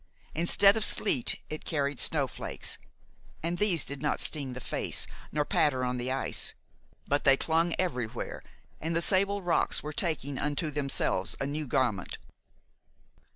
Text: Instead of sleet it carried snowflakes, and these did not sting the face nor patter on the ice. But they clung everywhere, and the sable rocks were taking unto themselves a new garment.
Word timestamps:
Instead 0.33 0.75
of 0.75 0.83
sleet 0.83 1.39
it 1.47 1.63
carried 1.63 1.99
snowflakes, 1.99 2.79
and 3.43 3.59
these 3.59 3.85
did 3.85 4.01
not 4.01 4.19
sting 4.19 4.53
the 4.53 4.59
face 4.59 5.05
nor 5.31 5.45
patter 5.45 5.85
on 5.85 5.97
the 5.97 6.11
ice. 6.11 6.55
But 7.07 7.23
they 7.23 7.37
clung 7.37 7.75
everywhere, 7.77 8.41
and 8.79 8.95
the 8.95 9.01
sable 9.03 9.43
rocks 9.43 9.83
were 9.83 9.93
taking 9.93 10.39
unto 10.39 10.71
themselves 10.71 11.35
a 11.39 11.45
new 11.45 11.67
garment. 11.67 12.17